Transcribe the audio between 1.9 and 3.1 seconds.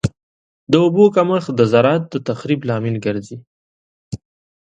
د تخریب لامل